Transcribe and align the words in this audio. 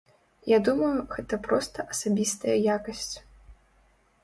Я 0.51 0.57
думаю, 0.67 1.03
гэта 1.17 1.39
проста 1.49 1.85
асабістая 1.97 2.57
якасць. 2.77 3.13